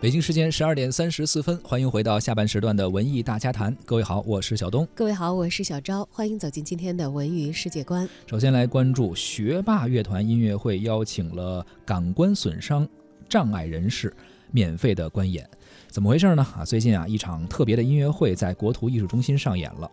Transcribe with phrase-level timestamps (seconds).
[0.00, 3.76] 北京时间十二点三十四分，欢迎回到下半时段的文艺大家谈。
[3.84, 4.88] 各位好，我是小东。
[4.94, 6.08] 各位好，我是小昭。
[6.10, 8.08] 欢迎走进今天的文娱世界观。
[8.26, 12.88] 首先来关注学霸乐团音乐会，邀请了感官损伤
[13.28, 14.10] 障碍人士
[14.50, 15.46] 免费的观演。
[15.88, 16.46] 怎么回事呢？
[16.56, 19.90] 啊，最近啊，一场特别的音乐会在国图艺术中心上演了。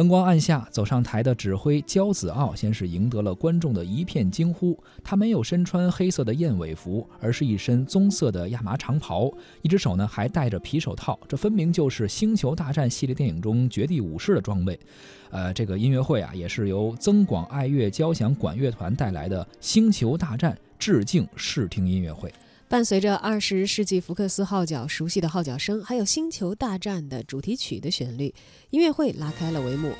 [0.00, 4.74] 灯光暗下，走上台的指挥焦子傲先是赢得了观众的一片惊呼。
[5.04, 14.80] 他没有身穿黑色的燕尾服，而是一身棕色的亚麻长袍，一只手呢还戴着皮手套，这分明就是《星球大战》系列电影中绝地武士的装备。
[15.28, 22.32] 呃，这个音乐会啊，也是由增广爱乐交响管乐团带来的《星球大战》致敬视听音乐会。
[22.70, 28.32] 伴随着二十世纪福克斯号角熟悉的号角声，还有《星球大战》的主题曲的旋律，
[28.70, 29.88] 音乐会拉开了帷幕。《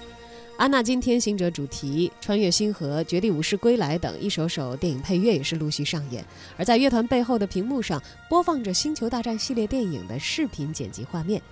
[0.57, 6.25] 安娜金天行者》主题、《穿越星河》、《绝地武士归来》等一首首电影配乐也是陆续上演。
[6.57, 11.43] 而在乐团背后的屏幕上，播放着《星球大战》系列电影的视频剪辑画面。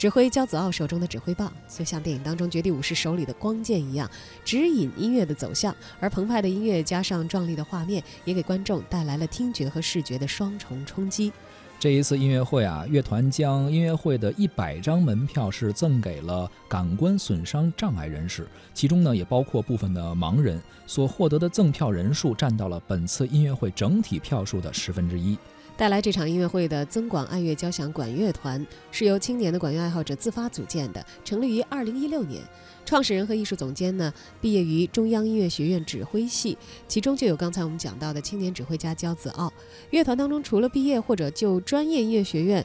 [0.00, 4.10] 指挥焦子傲手中的指挥棒，就像电影当中绝地武士手里的光剑一样，
[4.42, 5.76] 指引音乐的走向。
[6.00, 11.30] 而澎湃的音乐加上壮丽的画面，也给观众带来了听觉和视觉的双重冲击。
[11.78, 25.36] 这一次音乐会啊，乐团将音乐会的一百张门票是赠给了感官损伤障碍人士，其中呢也包括部分的盲人，所获得的赠票人数占到了本次音乐会整体票数的十分之一。
[25.80, 32.42] 带来这场音乐会的增广爱乐交响管乐团是由青年的管乐爱好者自发组建的，成立于二零一六年。
[32.84, 39.50] 创始人和艺术总监呢，毕业于中央音乐学院指挥系，其中就有刚才我们讲到的青年指挥家焦子傲。
[39.88, 42.62] 乐团当中除了毕业或者就专业音乐学院。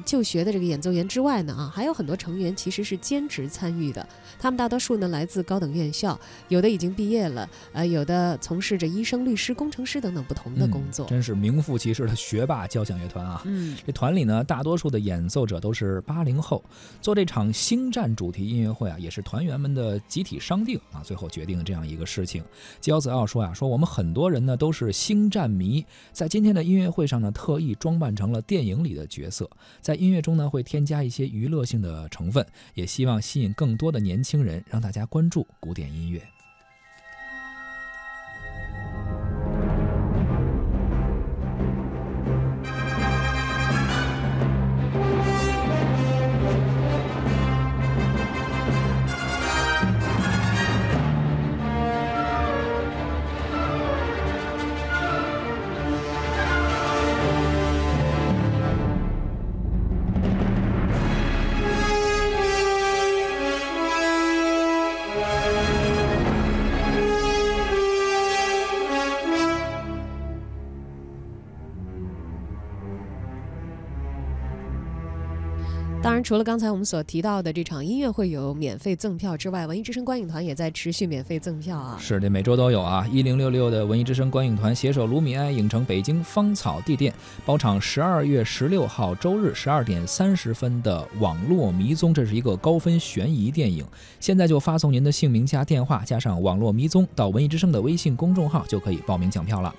[0.00, 4.04] 就学的这个演奏员之外呢，啊，还有很多成员其实是兼职参与的。
[4.40, 11.06] 他们大多数呢来自高等院校，有的已经毕业了，呃，有的从事着医生、律师、工程师等等不同的工作。
[11.06, 13.42] 真是名副其实的学霸交响乐团啊！
[13.44, 16.62] 嗯，这团里呢，大多数的演奏者都是八零后。
[17.00, 22.42] 做这场星战主题音乐会啊，也是团员们的集体商定啊，最后决定这样一个事情。
[22.80, 29.48] 焦子傲说啊，说我们很多人呢都是星战迷，在今天的音乐会上呢，特意装扮成了电影里的角色。
[29.80, 36.22] 在音乐中呢，会添加一些娱乐性的成分，也希望吸引更多的年轻人，让大家关注古典音乐。
[76.00, 81.98] 当然，除了刚才我们所提到的这场音乐会有免费赠票之外，文艺之声观影团也在持续免费赠票啊。
[82.00, 83.06] 是的，每周都有啊。
[83.12, 87.12] 一零六六的文艺之声观影团携手卢米埃影城北京芳草地店，
[87.44, 93.84] 包场十二月十六号周日十二点三十分的《网络迷踪》，这是一个高分悬疑电影。
[94.20, 99.74] 现在就发送您的姓名加电话，加上《网络迷踪》到文艺之声的微信公众号，就可以报名抢票了。